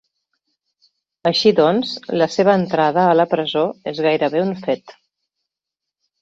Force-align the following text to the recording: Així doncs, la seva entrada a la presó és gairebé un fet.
Així 1.31 1.51
doncs, 1.59 1.91
la 2.21 2.27
seva 2.37 2.55
entrada 2.61 3.03
a 3.11 3.19
la 3.19 3.27
presó 3.35 3.67
és 3.93 4.03
gairebé 4.07 4.43
un 4.47 4.55
fet. 4.65 4.97